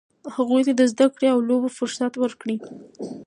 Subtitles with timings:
[0.35, 2.57] هغوی ته د زده کړې او لوبو فرصت ورکړئ.